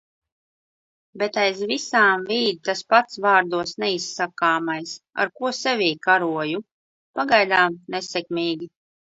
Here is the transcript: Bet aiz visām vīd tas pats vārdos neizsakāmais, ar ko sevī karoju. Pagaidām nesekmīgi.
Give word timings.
Bet 1.23 1.35
aiz 1.41 1.59
visām 1.71 2.23
vīd 2.29 2.63
tas 2.69 2.81
pats 2.93 3.19
vārdos 3.25 3.75
neizsakāmais, 3.83 4.95
ar 5.27 5.31
ko 5.43 5.53
sevī 5.59 5.91
karoju. 6.09 6.65
Pagaidām 7.21 7.81
nesekmīgi. 7.99 8.75